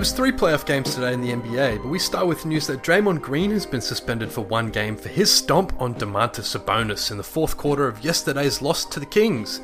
was 0.00 0.10
three 0.10 0.32
playoff 0.32 0.66
games 0.66 0.92
today 0.92 1.12
in 1.12 1.20
the 1.20 1.30
NBA, 1.30 1.76
but 1.76 1.88
we 1.88 2.00
start 2.00 2.26
with 2.26 2.44
news 2.44 2.66
that 2.66 2.82
Draymond 2.82 3.20
Green 3.20 3.52
has 3.52 3.64
been 3.64 3.80
suspended 3.80 4.28
for 4.32 4.40
one 4.40 4.70
game 4.70 4.96
for 4.96 5.08
his 5.08 5.32
stomp 5.32 5.72
on 5.80 5.94
Domantas 5.94 6.58
Sabonis 6.58 7.12
in 7.12 7.16
the 7.16 7.22
fourth 7.22 7.56
quarter 7.56 7.86
of 7.86 8.04
yesterday's 8.04 8.60
loss 8.60 8.84
to 8.86 8.98
the 8.98 9.06
Kings. 9.06 9.60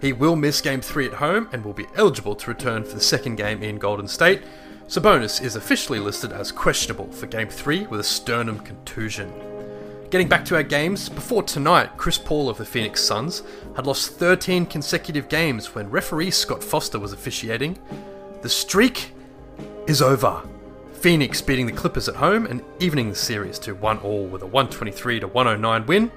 He 0.00 0.12
will 0.12 0.34
miss 0.34 0.60
game 0.60 0.80
three 0.80 1.06
at 1.06 1.12
home 1.12 1.48
and 1.52 1.64
will 1.64 1.74
be 1.74 1.86
eligible 1.94 2.34
to 2.34 2.50
return 2.50 2.82
for 2.82 2.96
the 2.96 3.00
second 3.00 3.36
game 3.36 3.62
in 3.62 3.78
Golden 3.78 4.08
State. 4.08 4.42
Sabonis 4.88 5.40
is 5.40 5.54
officially 5.54 6.00
listed 6.00 6.32
as 6.32 6.50
questionable 6.50 7.12
for 7.12 7.26
game 7.26 7.48
three 7.48 7.86
with 7.86 8.00
a 8.00 8.02
sternum 8.02 8.58
contusion. 8.58 9.32
Getting 10.10 10.28
back 10.28 10.44
to 10.46 10.56
our 10.56 10.64
games, 10.64 11.08
before 11.08 11.44
tonight, 11.44 11.96
Chris 11.96 12.18
Paul 12.18 12.48
of 12.48 12.58
the 12.58 12.64
Phoenix 12.64 13.00
Suns 13.00 13.44
had 13.76 13.86
lost 13.86 14.14
13 14.14 14.66
consecutive 14.66 15.28
games 15.28 15.72
when 15.76 15.88
referee 15.88 16.32
Scott 16.32 16.64
Foster 16.64 16.98
was 16.98 17.12
officiating. 17.12 17.78
The 18.42 18.48
streak 18.48 19.12
is 19.88 20.02
over. 20.02 20.42
Phoenix 20.92 21.40
beating 21.40 21.64
the 21.64 21.72
Clippers 21.72 22.10
at 22.10 22.16
home 22.16 22.44
and 22.44 22.62
evening 22.78 23.08
the 23.08 23.16
series 23.16 23.58
to 23.60 23.74
1 23.74 23.98
all 24.00 24.26
with 24.26 24.42
a 24.42 24.46
123 24.46 25.20
to 25.20 25.26
109 25.26 25.86
win. 25.86 26.12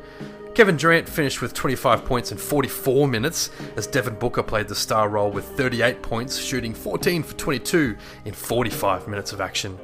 Kevin 0.54 0.76
Durant 0.76 1.08
finished 1.08 1.42
with 1.42 1.54
25 1.54 2.04
points 2.04 2.34
in 2.34 2.38
44 2.38 3.08
minutes 3.08 3.50
as 3.78 3.88
Devin 3.88 4.16
Booker 4.16 4.44
played 4.44 4.68
the 4.68 4.76
star 4.76 5.08
role 5.08 5.32
with 5.32 5.46
38 5.56 6.02
points, 6.02 6.38
shooting 6.38 6.74
14 6.74 7.24
for 7.24 7.34
22 7.38 7.96
in 8.26 8.34
45 8.34 9.08
minutes 9.08 9.32
of 9.32 9.40
action. 9.40 9.80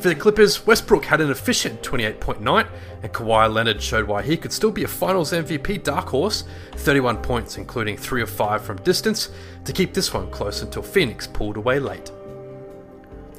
For 0.00 0.08
the 0.08 0.14
Clippers, 0.14 0.66
Westbrook 0.66 1.06
had 1.06 1.22
an 1.22 1.30
efficient 1.30 1.82
28 1.82 2.20
point 2.20 2.42
night, 2.42 2.66
and 3.02 3.10
Kawhi 3.10 3.50
Leonard 3.50 3.80
showed 3.80 4.06
why 4.06 4.20
he 4.20 4.36
could 4.36 4.52
still 4.52 4.70
be 4.70 4.84
a 4.84 4.88
finals 4.88 5.32
MVP 5.32 5.82
dark 5.82 6.08
horse 6.08 6.44
31 6.72 7.22
points, 7.22 7.56
including 7.56 7.96
3 7.96 8.20
of 8.20 8.28
5 8.28 8.62
from 8.62 8.76
distance, 8.82 9.30
to 9.64 9.72
keep 9.72 9.94
this 9.94 10.12
one 10.12 10.30
close 10.30 10.60
until 10.60 10.82
Phoenix 10.82 11.26
pulled 11.26 11.56
away 11.56 11.78
late. 11.78 12.10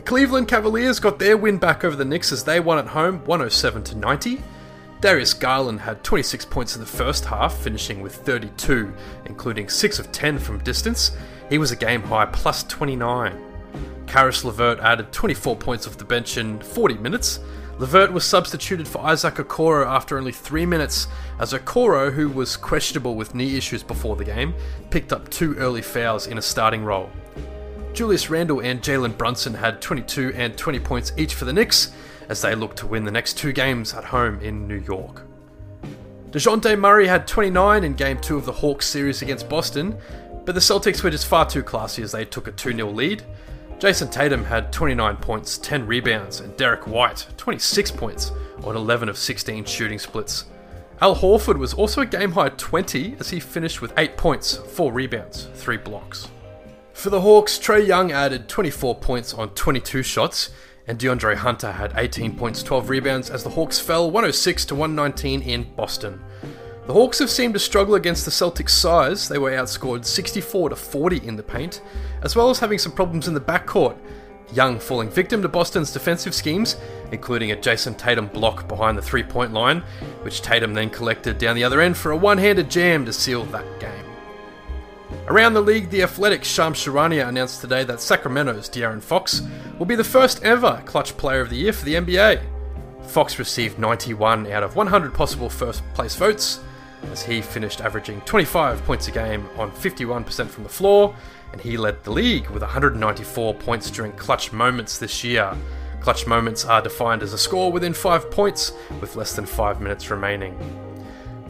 Cleveland 0.05 0.47
Cavaliers 0.47 0.99
got 0.99 1.17
their 1.17 1.35
win 1.35 1.57
back 1.57 1.83
over 1.83 1.95
the 1.95 2.05
Knicks 2.05 2.31
as 2.31 2.43
they 2.43 2.59
won 2.59 2.77
at 2.77 2.85
home 2.85 3.25
107 3.25 3.83
to 3.85 3.97
90. 3.97 4.39
Darius 5.01 5.33
Garland 5.33 5.79
had 5.79 6.03
26 6.03 6.45
points 6.45 6.75
in 6.75 6.81
the 6.81 6.85
first 6.85 7.25
half, 7.25 7.57
finishing 7.57 8.01
with 8.01 8.13
32, 8.17 8.93
including 9.25 9.67
6 9.67 9.97
of 9.97 10.11
10 10.11 10.37
from 10.37 10.59
distance. 10.59 11.17
He 11.49 11.57
was 11.57 11.71
a 11.71 11.75
game 11.75 12.03
high 12.03 12.27
plus 12.27 12.61
29. 12.65 13.41
Caris 14.05 14.45
LeVert 14.45 14.79
added 14.79 15.11
24 15.11 15.55
points 15.55 15.87
off 15.87 15.97
the 15.97 16.05
bench 16.05 16.37
in 16.37 16.59
40 16.59 16.97
minutes. 16.97 17.39
LeVert 17.79 18.13
was 18.13 18.23
substituted 18.23 18.87
for 18.87 18.99
Isaac 18.99 19.35
Okoro 19.35 19.87
after 19.87 20.19
only 20.19 20.31
3 20.31 20.67
minutes, 20.67 21.07
as 21.39 21.51
Okoro, 21.51 22.13
who 22.13 22.29
was 22.29 22.55
questionable 22.55 23.15
with 23.15 23.33
knee 23.33 23.57
issues 23.57 23.81
before 23.81 24.15
the 24.15 24.23
game, 24.23 24.53
picked 24.91 25.11
up 25.11 25.27
two 25.29 25.55
early 25.55 25.81
fouls 25.81 26.27
in 26.27 26.37
a 26.37 26.43
starting 26.43 26.85
role. 26.85 27.09
Julius 27.95 28.29
Randle 28.29 28.59
and 28.59 28.81
Jalen 28.81 29.17
Brunson 29.17 29.53
had 29.53 29.81
22 29.81 30.33
and 30.35 30.57
20 30.57 30.79
points 30.79 31.13
each 31.15 31.33
for 31.33 31.45
the 31.45 31.53
Knicks 31.53 31.93
as 32.27 32.41
they 32.41 32.53
look 32.53 32.75
to 32.75 32.87
win 32.87 33.05
the 33.05 33.11
next 33.11 33.37
two 33.37 33.53
games 33.53 33.93
at 33.93 34.03
home 34.03 34.37
in 34.41 34.67
New 34.67 34.81
York. 34.81 35.21
Dejounte 36.29 36.77
Murray 36.77 37.07
had 37.07 37.25
29 37.25 37.85
in 37.85 37.93
Game 37.93 38.19
2 38.19 38.35
of 38.35 38.45
the 38.45 38.51
Hawks 38.51 38.85
series 38.85 39.21
against 39.21 39.47
Boston, 39.47 39.97
but 40.43 40.55
the 40.55 40.61
Celtics 40.61 41.03
were 41.03 41.09
just 41.09 41.27
far 41.27 41.45
too 41.45 41.63
classy 41.63 42.03
as 42.03 42.11
they 42.11 42.25
took 42.25 42.47
a 42.47 42.51
2 42.51 42.73
0 42.73 42.89
lead. 42.89 43.23
Jayson 43.79 44.11
Tatum 44.11 44.43
had 44.43 44.73
29 44.73 45.15
points, 45.15 45.57
10 45.59 45.87
rebounds, 45.87 46.41
and 46.41 46.55
Derrick 46.57 46.87
White 46.87 47.25
26 47.37 47.91
points 47.91 48.33
on 48.65 48.75
11 48.75 49.07
of 49.07 49.17
16 49.17 49.63
shooting 49.63 49.99
splits. 49.99 50.43
Al 50.99 51.15
Horford 51.15 51.57
was 51.57 51.73
also 51.73 52.01
a 52.01 52.05
game 52.05 52.33
high 52.33 52.49
20 52.49 53.15
as 53.21 53.29
he 53.29 53.39
finished 53.39 53.81
with 53.81 53.93
8 53.97 54.17
points, 54.17 54.57
4 54.57 54.91
rebounds, 54.91 55.47
3 55.53 55.77
blocks. 55.77 56.27
For 56.95 57.09
the 57.09 57.21
Hawks, 57.21 57.59
Trae 57.59 57.85
Young 57.85 58.13
added 58.13 58.47
24 58.47 58.95
points 58.95 59.33
on 59.33 59.49
22 59.49 60.01
shots, 60.01 60.49
and 60.87 60.97
DeAndre 60.97 61.35
Hunter 61.35 61.73
had 61.73 61.93
18 61.95 62.37
points, 62.37 62.63
12 62.63 62.89
rebounds 62.89 63.29
as 63.29 63.43
the 63.43 63.49
Hawks 63.49 63.77
fell 63.77 64.09
106 64.09 64.65
to 64.65 64.75
119 64.75 65.41
in 65.41 65.63
Boston. 65.75 66.23
The 66.87 66.93
Hawks 66.93 67.19
have 67.19 67.29
seemed 67.29 67.53
to 67.53 67.59
struggle 67.59 67.95
against 67.95 68.23
the 68.23 68.31
Celtics' 68.31 68.69
size. 68.69 69.27
They 69.27 69.37
were 69.37 69.51
outscored 69.51 70.05
64 70.05 70.69
to 70.69 70.75
40 70.77 71.27
in 71.27 71.35
the 71.35 71.43
paint, 71.43 71.81
as 72.23 72.35
well 72.35 72.49
as 72.49 72.59
having 72.59 72.79
some 72.79 72.93
problems 72.93 73.27
in 73.27 73.33
the 73.33 73.41
backcourt. 73.41 73.97
Young 74.53 74.79
falling 74.79 75.09
victim 75.09 75.41
to 75.41 75.49
Boston's 75.49 75.91
defensive 75.91 76.33
schemes, 76.33 76.77
including 77.11 77.51
a 77.51 77.57
Jayson 77.57 77.95
Tatum 77.95 78.27
block 78.27 78.69
behind 78.69 78.97
the 78.97 79.01
three 79.01 79.23
point 79.23 79.51
line, 79.51 79.83
which 80.21 80.41
Tatum 80.41 80.73
then 80.73 80.89
collected 80.89 81.37
down 81.39 81.57
the 81.57 81.63
other 81.65 81.81
end 81.81 81.97
for 81.97 82.11
a 82.11 82.17
one 82.17 82.37
handed 82.37 82.71
jam 82.71 83.05
to 83.05 83.11
seal 83.11 83.43
that 83.47 83.81
game. 83.81 84.04
Around 85.27 85.55
the 85.55 85.61
league, 85.61 85.89
the 85.89 86.03
Athletic 86.03 86.43
Shams 86.43 86.77
Charania 86.77 87.27
announced 87.27 87.59
today 87.59 87.83
that 87.85 87.99
Sacramento's 87.99 88.69
De'Aaron 88.69 89.01
Fox 89.01 89.41
will 89.79 89.87
be 89.87 89.95
the 89.95 90.03
first 90.03 90.43
ever 90.43 90.83
clutch 90.85 91.17
player 91.17 91.41
of 91.41 91.49
the 91.49 91.55
year 91.55 91.73
for 91.73 91.83
the 91.83 91.95
NBA. 91.95 92.43
Fox 93.07 93.39
received 93.39 93.79
91 93.79 94.51
out 94.51 94.61
of 94.61 94.75
100 94.75 95.15
possible 95.15 95.49
first 95.49 95.81
place 95.95 96.15
votes, 96.15 96.59
as 97.11 97.23
he 97.23 97.41
finished 97.41 97.81
averaging 97.81 98.21
25 98.21 98.83
points 98.85 99.07
a 99.07 99.11
game 99.11 99.49
on 99.57 99.71
51% 99.71 100.47
from 100.47 100.61
the 100.61 100.69
floor, 100.69 101.15
and 101.51 101.59
he 101.59 101.75
led 101.75 102.03
the 102.03 102.11
league 102.11 102.47
with 102.51 102.61
194 102.61 103.55
points 103.55 103.89
during 103.89 104.11
clutch 104.11 104.53
moments 104.53 104.99
this 104.99 105.23
year. 105.23 105.51
Clutch 106.01 106.27
moments 106.27 106.65
are 106.65 106.83
defined 106.83 107.23
as 107.23 107.33
a 107.33 107.37
score 107.39 107.71
within 107.71 107.95
5 107.95 108.29
points 108.29 108.73
with 109.01 109.15
less 109.15 109.33
than 109.33 109.47
5 109.47 109.81
minutes 109.81 110.11
remaining. 110.11 110.55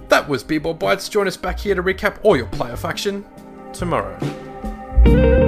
That 0.07 0.29
was 0.29 0.45
B-Ball 0.45 0.75
Bites. 0.75 1.09
Join 1.09 1.27
us 1.27 1.35
back 1.35 1.59
here 1.59 1.75
to 1.75 1.83
recap 1.83 2.19
all 2.23 2.37
your 2.37 2.47
playoff 2.47 2.87
action 2.87 3.25
tomorrow. 3.75 5.44